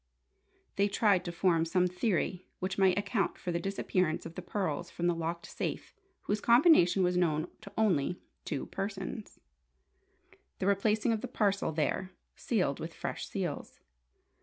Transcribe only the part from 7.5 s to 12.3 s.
to only two persons; the replacing of the parcel there,